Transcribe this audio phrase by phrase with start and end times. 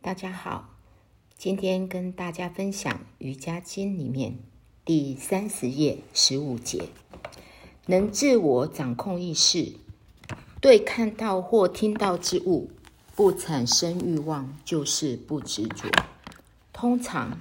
[0.00, 0.70] 大家好，
[1.36, 4.38] 今天跟大家分享《瑜伽经》里面
[4.84, 6.84] 第三十页十五节：
[7.86, 9.72] 能自我掌控意识，
[10.60, 12.70] 对看到或听到之物
[13.16, 15.90] 不产生欲望，就是不执着。
[16.72, 17.36] 通常，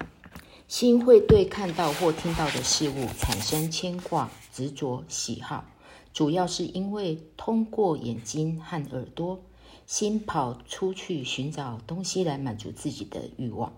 [0.68, 5.64] 心会对看到或听到的事物产生牵挂、执着、喜好，
[6.12, 9.44] 主要是因为通过眼睛和耳朵。
[9.88, 13.72] 心跑出去寻找东西来满足自己的欲望，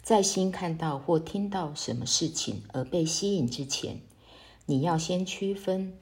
[0.00, 4.00] 在心看到或听到什么事情而被吸引之前，
[4.64, 5.98] 你要先区分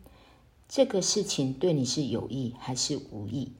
[0.68, 3.50] 这个事情对你是有益还是无益。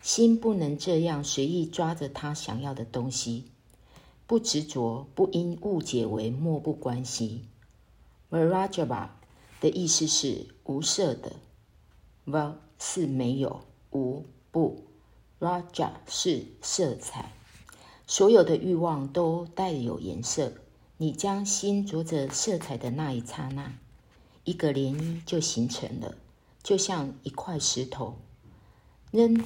[0.00, 3.44] 心不能这样随意抓着他想要的东西，
[4.26, 7.46] 不执着，不因误解为漠不关心。
[8.30, 9.08] varajaba
[9.60, 11.32] 的意思是无色的
[12.24, 13.60] ，v 是没有，
[13.90, 14.84] 无不。
[15.40, 17.32] Raja 是色彩，
[18.06, 20.52] 所有的欲望都带有颜色。
[20.98, 23.72] 你将心着着色彩的那一刹那，
[24.44, 26.14] 一个涟漪就形成了，
[26.62, 28.18] 就像一块石头
[29.10, 29.42] 扔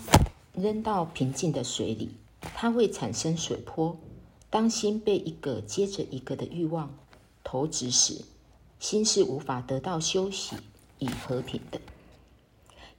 [0.52, 3.96] 扔到平静的水里，它会产生水波。
[4.50, 6.92] 当心被一个接着一个的欲望
[7.44, 8.24] 投掷时，
[8.80, 10.56] 心是无法得到休息
[10.98, 11.80] 与和平的。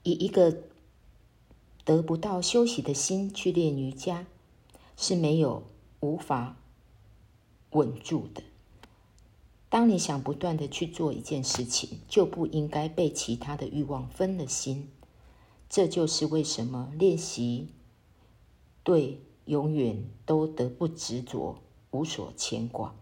[0.04, 0.56] 以一个。
[1.86, 4.25] 得不到休息的心去练瑜伽
[4.97, 5.64] 是没有
[6.00, 6.58] 无法
[7.69, 8.44] 稳住的。
[9.69, 14.89] 当你想不断的去做一件事情，就不应该被其他的欲望分了心。
[15.69, 17.67] 这就是为什么练习
[18.83, 21.58] 对永远都得不执着、
[21.91, 22.95] 无所牵挂。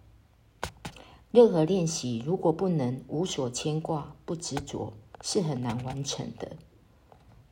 [1.32, 6.58] 任何练习如果不能无所牵挂、不执着，是很难完成的。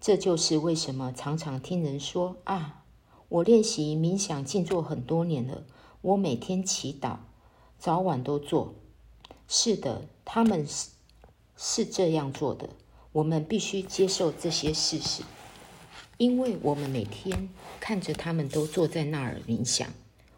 [0.02, 2.86] 这就是为什么常常听人说啊，
[3.30, 5.64] 我练习冥想静坐很多年了，
[6.02, 7.18] 我每天祈祷，
[7.78, 8.74] 早晚都做。
[9.48, 10.90] 是的，他们是
[11.56, 12.70] 是这样做的。
[13.12, 15.22] 我们必须接受这些事实，
[16.18, 17.50] 因为我们每天
[17.80, 19.88] 看着他们都坐在那儿冥想，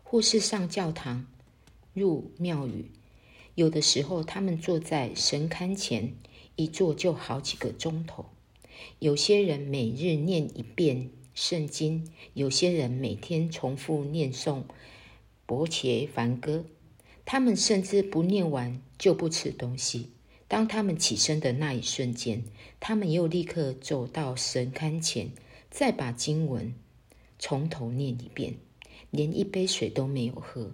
[0.03, 1.25] 或是上教堂、
[1.93, 2.91] 入庙宇。
[3.55, 6.15] 有的时候，他们坐在神龛前，
[6.57, 8.25] 一坐就好几个钟头。
[8.99, 14.59] 有些人每日念一遍圣经，有些人每天重复念诵
[15.45, 16.65] 《伯切梵歌》。
[17.25, 20.09] 他们甚至不念完就不吃东西。
[20.47, 22.43] 当他们起身的那一瞬间，
[22.79, 25.31] 他们又立刻走到神龛前，
[25.71, 26.73] 再把经文
[27.39, 28.55] 从头念一遍，
[29.09, 30.71] 连一杯水都没有喝。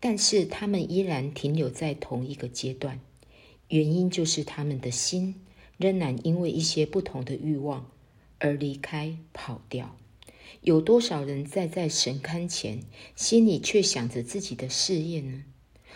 [0.00, 2.98] 但是他们依然停留在同一个阶段，
[3.68, 5.34] 原因就是他们的心。
[5.80, 7.90] 仍然因为一些不同的欲望
[8.38, 9.96] 而离开、跑掉。
[10.60, 12.82] 有多少人站在神龛前，
[13.16, 15.42] 心里却想着自己的事业呢？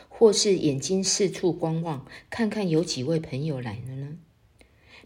[0.08, 4.16] 或是眼睛四处观望，看看有几位朋友来了呢？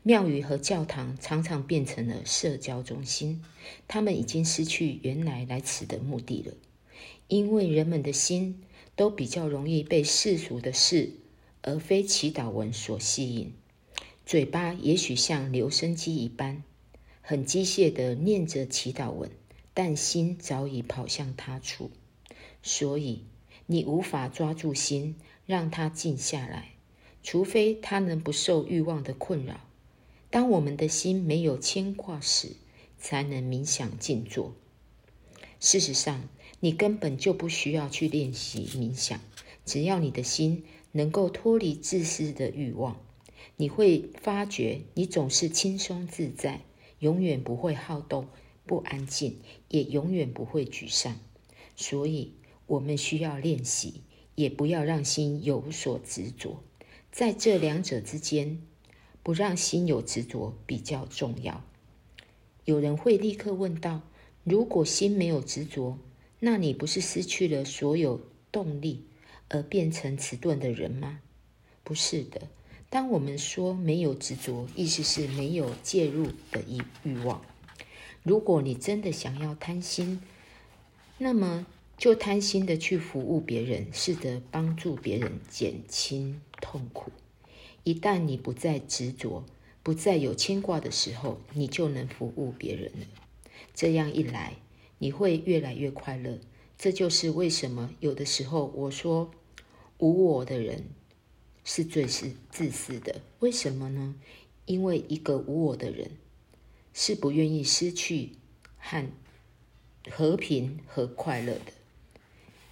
[0.04, 3.42] 庙宇和教堂常常变成了社交中心，
[3.88, 6.54] 他们已经失去原来来此的目的了。
[7.26, 8.62] 因为人们的心
[8.94, 11.14] 都比较容易被世俗的事，
[11.62, 13.52] 而非祈祷文所吸引。
[14.28, 16.62] 嘴巴也许像留声机一般，
[17.22, 19.30] 很机械地念着祈祷文，
[19.72, 21.90] 但心早已跑向他处。
[22.62, 23.22] 所以
[23.64, 25.16] 你无法抓住心，
[25.46, 26.72] 让它静下来，
[27.22, 29.62] 除非它能不受欲望的困扰。
[30.28, 32.48] 当我们的心没有牵挂时，
[32.98, 34.52] 才能冥想静坐。
[35.58, 36.28] 事实上，
[36.60, 39.18] 你根本就不需要去练习冥想，
[39.64, 43.00] 只要你的心能够脱离自私的欲望。
[43.60, 46.60] 你会发觉，你总是轻松自在，
[47.00, 48.28] 永远不会好动、
[48.64, 51.19] 不安静，也永远不会沮丧。
[51.74, 52.34] 所以，
[52.69, 54.02] 我们需要练习，
[54.36, 56.62] 也不要让心有所执着。
[57.10, 58.62] 在这两者之间，
[59.24, 61.64] 不让心有执着比较重要。
[62.64, 64.02] 有人会立刻问道
[64.44, 65.98] ：“如果心没有执着，
[66.38, 68.20] 那你不是失去了所有
[68.52, 69.06] 动力，
[69.49, 71.19] 而变成迟钝的人吗？”
[71.82, 72.43] 不是的。
[72.90, 77.43] 当我们说没有执着，意思是没有介入的欲欲望。
[78.23, 80.23] 如果你真的想要贪心，
[81.19, 81.67] 那么
[81.99, 87.12] 就贪心的去服务别人，试着帮助别人减轻痛苦。
[87.85, 89.44] 一旦你不再执着，
[89.82, 93.06] 不再有牵挂的时候，你就能服务别人了。
[93.75, 94.56] 这样一来，
[94.99, 96.38] 你会越来越快乐。
[96.79, 99.31] 这就是为什么有的时候我说
[99.99, 100.84] 无我的人。
[101.70, 104.15] 是最是自私的，为什么呢？
[104.65, 106.12] 因为一个无我的人
[106.94, 108.31] 是不愿意失去
[108.79, 109.06] 和
[110.11, 111.73] 和平和快乐的。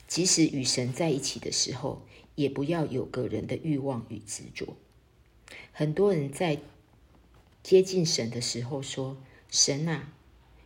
[0.09, 2.07] 即使与神在一起的时候，
[2.37, 4.79] 也不要有个人的欲望与执着。
[5.73, 6.63] 很多人在
[7.63, 9.19] 接近神的时候说
[9.53, 10.15] ：“神啊，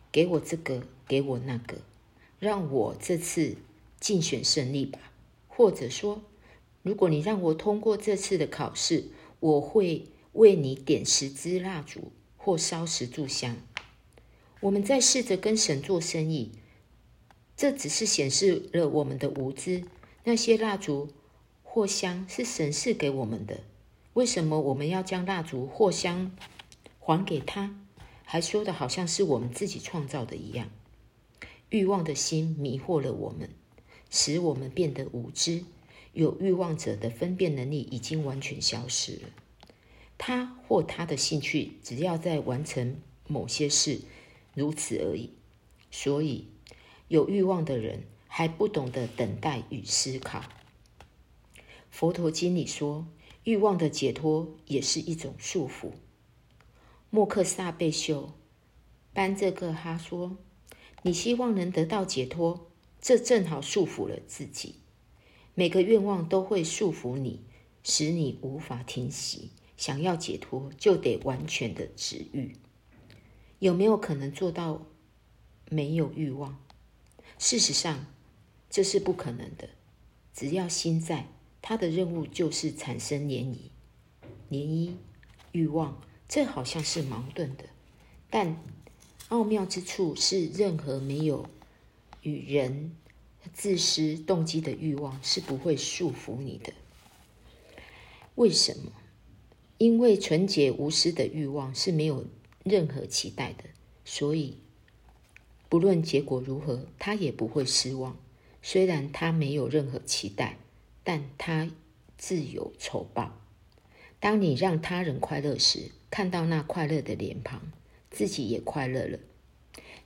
[0.09, 1.79] 给我这个，给我那个，
[2.39, 3.57] 让我这次
[3.99, 5.11] 竞选胜利吧。”
[5.49, 6.21] 或者说
[6.83, 13.57] ：“如果你让我通过这次的考试，我会为你点十支蜡烛或烧十炷香。”
[14.61, 16.51] 我们在试着跟神做生意。
[17.57, 19.83] 这只是显示了我们的无知。
[20.23, 21.09] 那些蜡烛
[21.61, 23.61] 或香是神赐给我们的，
[24.13, 26.35] 为什么我们要将蜡烛或香
[26.99, 27.75] 还给他？
[28.23, 30.69] 还说的好像是我们自己创造的一样。
[31.69, 33.49] 欲望的心迷惑了我们，
[34.09, 35.63] 使我们变得无知。
[36.13, 39.29] 有欲望者的分辨能力已经完全消失了。
[40.17, 44.01] 他或他的兴趣只要在完成某些事，
[44.53, 45.31] 如此而已。
[45.89, 46.47] 所以。
[47.07, 50.45] 有欲望的人还不懂得等待与思考。
[51.89, 53.05] 佛陀经里说，
[53.43, 55.91] 欲望的解脱也是一种束缚。
[57.09, 58.31] 莫克萨贝秀
[59.11, 60.37] 班这个哈说
[61.03, 62.71] ：“你希望能得到解脱，
[63.01, 64.75] 这正好束缚了自己。
[65.53, 67.41] 每个愿望都会束缚你，
[67.83, 69.51] 使你无法停息。
[69.77, 72.55] 想要解脱，就得完全的止欲。
[73.59, 74.85] 有没有可能做到
[75.69, 76.59] 没有欲望？”
[77.39, 78.05] 事实上，
[78.69, 79.69] 这是不可能的。
[80.33, 81.27] 只要心在，
[81.61, 83.57] 它的任务就是产生涟漪。
[84.49, 84.93] 涟漪、
[85.51, 87.65] 欲望，这好像是矛盾的，
[88.29, 88.63] 但
[89.29, 91.47] 奥妙之处是，任何没有
[92.21, 92.95] 与人
[93.53, 96.73] 自私动机的欲望是不会束缚你的。
[98.35, 98.91] 为什么？
[99.77, 102.25] 因为纯洁无私的欲望是没有
[102.63, 103.65] 任何期待的，
[104.05, 104.57] 所以。
[105.67, 108.17] 不论结果如何，他也不会失望。
[108.61, 110.57] 虽然他没有任何期待，
[111.03, 111.71] 但他
[112.17, 113.39] 自有酬报。
[114.19, 117.71] 当你让他人快乐时，看到那快乐的脸庞，
[118.11, 119.17] 自己也快乐了。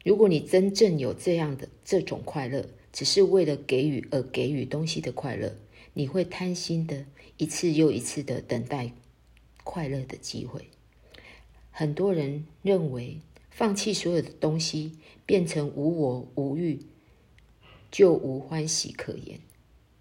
[0.04, 5.56] 如果你真正有这样的这种快乐，只是为了给予而给予东西的快乐，
[5.94, 7.06] 你会贪心的
[7.36, 8.94] 一次又一次的等待
[9.64, 10.70] 快乐的机会。
[11.70, 13.20] 很多人认为。
[13.50, 14.92] 放弃所有的东西，
[15.26, 16.78] 变成无我无欲，
[17.90, 19.40] 就无欢喜可言。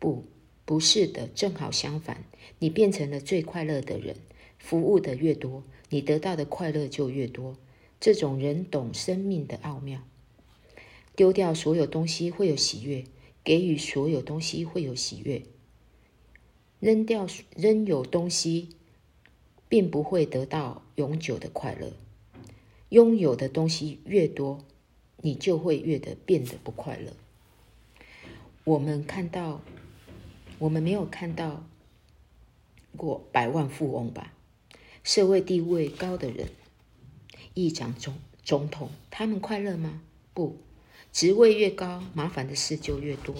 [0.00, 0.24] 不，
[0.64, 2.24] 不是的，正好相反，
[2.58, 4.16] 你变成了最快乐的人。
[4.58, 7.56] 服务的越多，你得到的快乐就越多。
[8.00, 10.02] 这种人懂生命的奥妙。
[11.16, 13.04] 丢掉所有东西会有喜悦，
[13.44, 15.42] 给予所有东西会有喜悦。
[16.80, 17.26] 扔掉
[17.56, 18.70] 扔有东西，
[19.68, 21.92] 并不会得到永久的快乐。
[22.90, 24.64] 拥有的东西越多，
[25.18, 27.12] 你就会越的变得不快乐。
[28.64, 29.62] 我们看到，
[30.58, 31.66] 我们没有看到
[32.96, 34.32] 过百万富翁吧？
[35.02, 36.48] 社会地位高的人，
[37.54, 40.02] 议长、总总统，他们快乐吗？
[40.32, 40.56] 不，
[41.14, 43.36] 职位越高，麻烦的事就越多。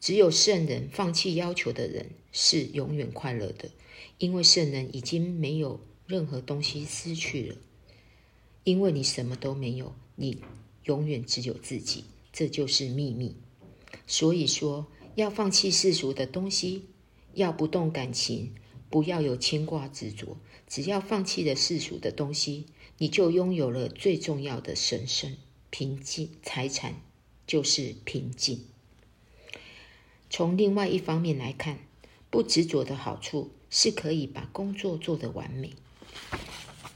[0.00, 3.70] 只有圣人放弃要求的人是永远快乐的，
[4.18, 5.78] 因为圣人已经没有
[6.08, 7.56] 任何东西失去了。
[8.64, 10.38] 因为你什么都没有，你
[10.82, 12.02] 永远只有自己，
[12.32, 13.36] 这就是秘密。
[14.08, 16.86] 所以说，要放弃世俗的东西，
[17.34, 18.52] 要不动感情，
[18.90, 20.36] 不要有牵挂执着。
[20.66, 22.66] 只要放弃了世俗的东西，
[22.98, 25.36] 你就拥有了最重要的神圣
[25.76, 27.00] 平静财产，
[27.48, 28.64] 就是平静。
[30.30, 31.80] 从另外一方面来看，
[32.30, 35.72] 不执着的好处是可以把工作做得完美。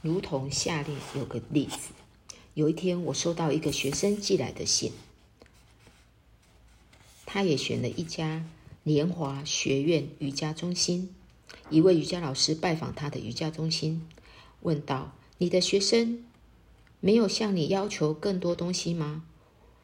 [0.01, 1.89] 如同下列有个例子：
[2.53, 4.93] 有一天，我收到一个学生寄来的信，
[7.25, 8.45] 他也选了一家
[8.83, 11.13] 联华学院瑜伽中心。
[11.69, 14.07] 一位瑜伽老师拜访他的瑜伽中心，
[14.61, 16.23] 问道：“你的学生
[16.99, 19.23] 没有向你要求更多东西吗？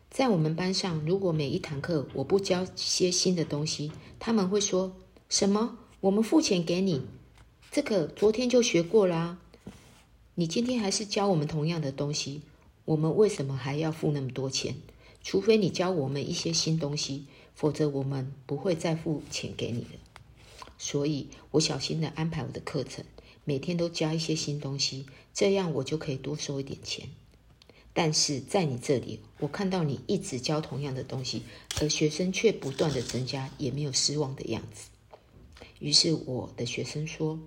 [0.10, 4.96] 在我们班上，如果每一堂课我不教些新的东西，他们会说
[5.30, 5.78] 什么？
[6.02, 7.02] 我们付钱给你，
[7.72, 9.38] 这个昨天就学过啦。”
[10.38, 12.42] 你今天还是教我们同样的东西，
[12.84, 14.76] 我们为什么还要付那么多钱？
[15.24, 20.00] 除非你教我们一些新东西，否则我们不会再付钱给你了。
[20.78, 23.06] 所以我小心的安排我的课程，
[23.46, 27.08] 每天都加一些新东西，这样我就可以多收一点钱。
[27.94, 31.44] 但是在你这里，我看到你一直教同样的东西，
[31.80, 34.90] 而学生却不断的增加，也没有失望的样子。
[35.80, 37.40] 于是我的学生说。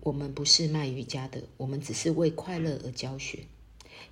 [0.00, 3.46] 我们不是卖瑜伽的，我们只是为快乐而教学。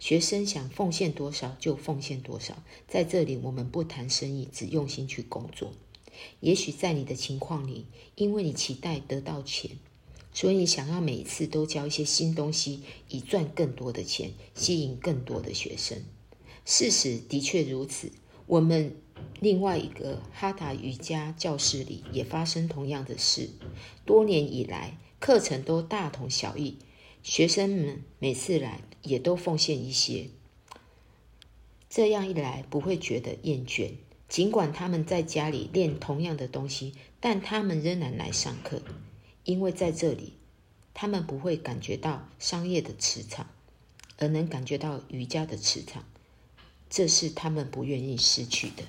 [0.00, 5.72] 学生想奉献多少就奉献多少，在这里我们不谈生意，只用心去工作。
[6.40, 9.78] 也许在你的情况里，因为你期待得到钱，
[10.36, 16.04] 所以想要每一次都教一些新东西，以赚更多的钱，吸引更多的学生。
[16.66, 18.12] 事实的确如此。
[18.44, 18.94] 我们
[19.40, 23.48] 另外一个哈达瑜伽教室里也发生同样的事。
[24.04, 26.76] 多年以来，课程都大同小异，
[27.22, 30.28] 学生们每次来也都奉献一些。
[31.88, 33.92] 这样一来，不会觉得厌倦。
[34.28, 38.82] 尽管他们在家里练同样的东西，但他们仍然来上课，
[39.46, 40.34] 因为在这里，
[40.92, 43.48] 他们不会感觉到商业的磁场，
[44.18, 46.04] 而能感觉到瑜伽的磁场。
[46.90, 48.82] 这是他们不愿意失去的。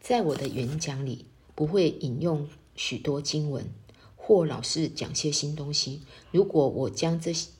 [0.00, 3.70] 在我的演讲里，不会引用许多经文，
[4.16, 6.02] 或老是讲些新东西。
[6.30, 7.50] 如果我将这些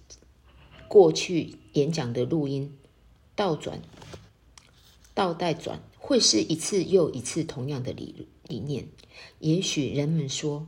[0.88, 2.76] 过去演讲的录音
[3.34, 3.82] 倒转、
[5.12, 8.88] 倒带转，会是一次又一次同样的理理念。
[9.40, 10.66] 也许人们说，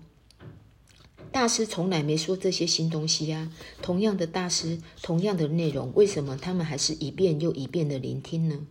[1.32, 3.52] 大师从来没说这些新东西呀。
[3.82, 8.66] 同样的大师，同样的内容，为什么他们还是一遍又一遍的聆听呢？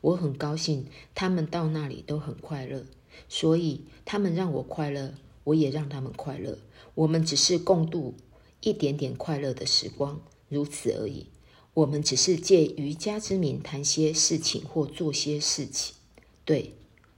[0.00, 2.84] 我很高兴，他们到那里都很快乐，
[3.28, 6.58] 所以他们让我快乐，我也让他们快乐。
[6.94, 8.14] 我们只是共度
[8.60, 11.26] 一点点快乐的时光，如此而已。
[11.72, 15.94] 我们只是借瑜伽之名谈些事情或做些事情，
[16.44, 16.74] 对，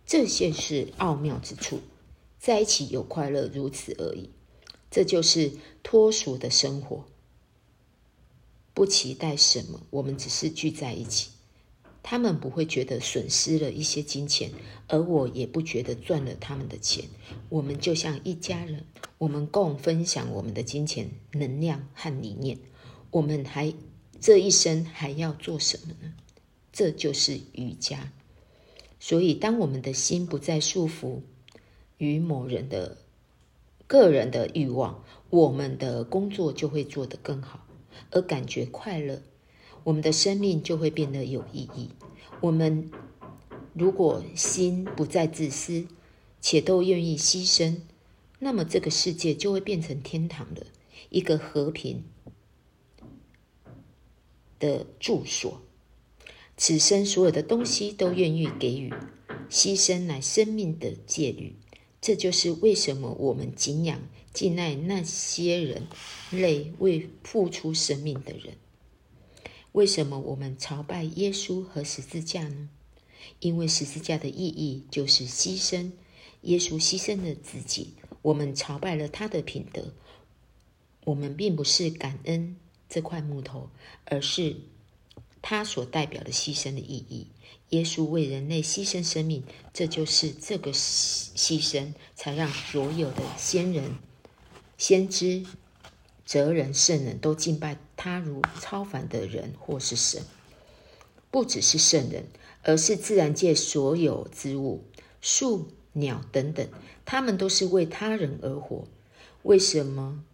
[0.07, 1.81] 这些是奥妙之处，
[2.39, 4.31] 在一起有快乐，如此而已。
[4.91, 5.53] 这就是
[5.83, 7.05] 脱俗的生活，
[8.73, 11.31] 不期待什么，我们只是聚在一起。
[12.03, 14.53] 他们不会觉得损失了一些金钱，
[14.87, 17.07] 而我也不觉得赚了他们的钱。
[17.49, 18.85] 我们就像一家人，
[19.19, 22.59] 我们共分享我们的金钱、能量和理念。
[23.11, 23.75] 我们还
[24.21, 26.15] 这一生还要做什么呢？
[26.73, 28.13] 这就是瑜伽。
[29.01, 31.23] 所以，当我们的心不再束缚
[31.99, 32.99] 于某人的
[33.87, 37.67] 个人的欲望，我们的工作就会做得更好，
[38.11, 39.23] 而感觉快乐。
[39.85, 41.91] 我们的生命就会变得有意义。
[42.41, 42.91] 我们
[43.73, 45.87] 如果心不再自私，
[46.41, 47.77] 且都愿意牺牲，
[48.41, 50.67] 那么这个世界就会变成天堂的
[51.11, 52.03] 一个和平
[54.59, 55.63] 的住所。
[56.57, 58.93] 此生所有的东西都愿意给予，
[59.49, 61.55] 牺牲乃生命的戒律。
[62.07, 64.01] 这就是为什么我们敬仰、
[64.33, 65.89] 敬爱那些人
[66.31, 68.59] 类为付出生命的人。
[69.73, 72.69] 为什么我们朝拜耶稣和十字架呢？
[73.41, 75.91] 因为十字架的意义就是牺牲。
[76.43, 79.93] 耶稣牺牲了自己，我们朝拜了他的品德。
[81.07, 82.55] 我们并不是感恩
[82.89, 83.71] 这块木头，
[84.05, 84.59] 而是
[85.43, 87.27] 他所代表的牺牲的意义。
[87.71, 93.97] 耶稣为人类牺牲生命，这就是这个牺牺牲，才让所有的先人、
[94.79, 95.45] 先知。
[96.25, 100.23] 哲人、圣人都敬拜他如超凡的人或是神，
[101.31, 102.27] 不只是圣人，
[102.65, 104.83] 而是自然界所有之物、
[105.21, 106.69] 树、鸟等等，
[107.05, 108.89] 他们都是为他人而活。
[109.45, 110.25] 为什么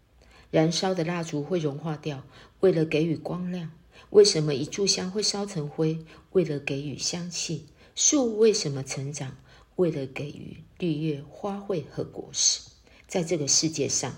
[0.51, 2.25] 燃烧的蜡烛会融化掉？
[2.61, 3.71] 为了给予光亮。
[4.11, 5.99] 为什么一炷香会烧成灰？
[6.33, 7.67] 为了给予香气。
[7.95, 9.37] 树为什么成长？
[9.77, 12.61] 为了给予绿叶、花卉和果实。
[13.07, 14.15] 在这个世界上。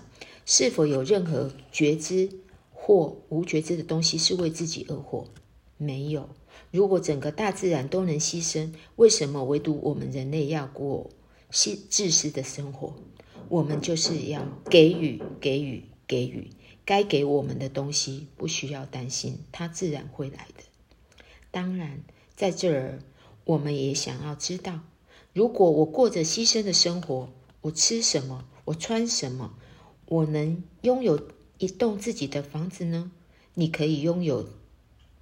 [0.47, 2.29] 是否有任何觉知
[2.71, 5.25] 或无觉知的东西是为自己而活？
[5.75, 6.29] 没有。
[6.69, 11.09] 如果整个大自然都能牺牲，为什么唯独我们人类要过
[11.49, 12.93] 自自私的生活？
[13.49, 16.51] 我们就是要给予、给予、给予，
[16.85, 20.63] 该给我们的东西，不需要担心，它自然会来的。
[21.51, 22.03] 当然，
[22.35, 22.99] 在这儿，
[23.43, 24.81] 我们也想要知道：
[25.33, 28.45] 如果我过着牺牲的生活，我吃什么？
[28.65, 29.55] 我穿什么？
[30.05, 33.11] 我能拥有一栋自己的房子呢？
[33.55, 34.49] 你可以拥有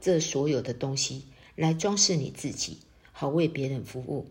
[0.01, 1.24] 这所有的东西
[1.55, 2.79] 来装饰你自己，
[3.12, 4.27] 好为别人服务。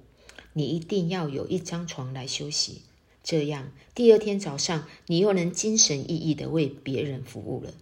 [0.52, 2.82] 你一定要有一张床来休息，
[3.22, 7.74] 这样第二天早上你又能精神奕奕的为别人服务了。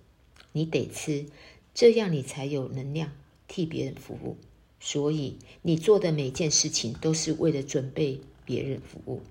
[0.52, 1.26] 你得吃，
[1.74, 3.12] 这样你才有能量
[3.48, 4.36] 替别人服务。
[4.80, 9.22] 所以你做的每件事情都是为了准备别人服务，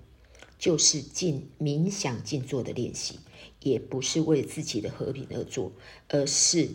[0.58, 3.18] 就是静冥想静坐的练习。
[3.62, 5.70] 也不是为自己的和平而做，
[6.08, 6.70] 而是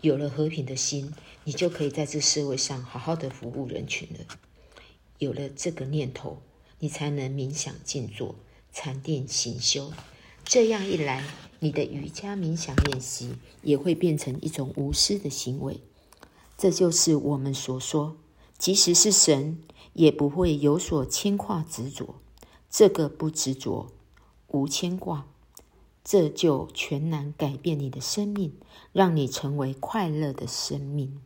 [0.00, 1.12] 有了和平的心，
[1.44, 4.24] 你就可以在这社会上好好的服务人群了。
[5.18, 6.40] 有了这个念头，
[6.78, 8.36] 你才能冥想静坐、
[8.72, 9.92] 禅定行修。
[10.44, 11.22] 这样一来，
[11.60, 15.80] 你的瑜伽冥想练习也会变成一种无私的行为。
[16.58, 18.16] 这就是我们所说，
[18.58, 19.62] 即使是神，
[19.92, 22.16] 也不会有所牵挂执着。
[22.68, 23.88] 这个不执着、
[24.48, 25.26] 无牵挂，
[26.04, 28.52] 这就全然改变你的生命，
[28.92, 31.20] 让你成为快乐的生命。